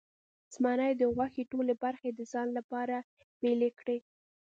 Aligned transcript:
زمري 0.55 0.91
د 0.97 1.03
غوښې 1.15 1.43
ټولې 1.51 1.73
برخې 1.83 2.09
د 2.13 2.19
ځان 2.31 2.47
لپاره 2.57 2.97
بیلې 3.41 3.69
کړې. 3.79 3.97